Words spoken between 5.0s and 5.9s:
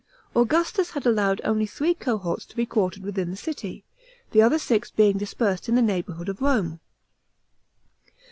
dispersed in the